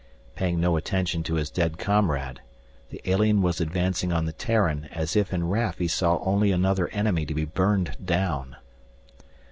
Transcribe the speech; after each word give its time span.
Paying 0.33 0.59
no 0.59 0.77
attention 0.77 1.21
to 1.21 1.35
his 1.35 1.51
dead 1.51 1.77
comrade, 1.77 2.41
the 2.89 3.03
alien 3.07 3.43
was 3.43 3.61
advancing 3.61 4.11
on 4.11 4.25
the 4.25 4.31
Terran 4.33 4.85
as 4.91 5.15
if 5.15 5.31
in 5.31 5.47
Raf 5.47 5.77
he 5.77 5.87
saw 5.87 6.17
only 6.23 6.51
another 6.51 6.87
enemy 6.87 7.23
to 7.23 7.35
be 7.35 7.45
burned 7.45 7.95
down. 8.03 8.55